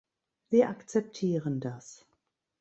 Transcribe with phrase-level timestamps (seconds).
[0.49, 2.07] Wir akzeptieren das.